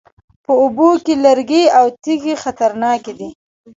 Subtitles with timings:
[0.45, 3.29] په اوبو کې لرګي او تیږې خطرناکې دي